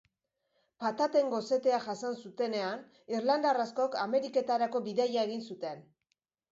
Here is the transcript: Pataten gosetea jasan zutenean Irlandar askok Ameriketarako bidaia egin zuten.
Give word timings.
Pataten 0.83 1.29
gosetea 1.33 1.79
jasan 1.89 2.17
zutenean 2.23 2.83
Irlandar 3.17 3.63
askok 3.67 4.01
Ameriketarako 4.09 4.85
bidaia 4.91 5.29
egin 5.31 5.47
zuten. 5.53 5.89